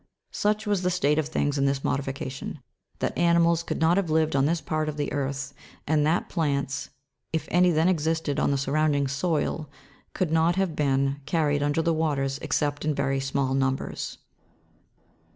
[0.31, 2.57] Such was the state of things in this modification,
[2.97, 5.53] that animals could not have lived on this part of the earth,
[5.85, 6.89] and that plants,
[7.31, 9.69] if any then existed on the surrounding soil,
[10.15, 14.17] could not have been car ried under the waters except in very small numbers.